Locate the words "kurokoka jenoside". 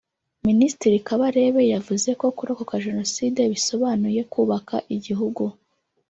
2.37-3.41